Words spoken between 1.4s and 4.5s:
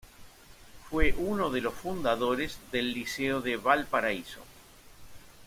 de los fundadores del Liceo de Valparaíso.